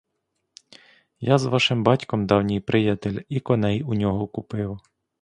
[1.19, 4.79] Я з вашим батьком давній приятель, і коней у нього купив.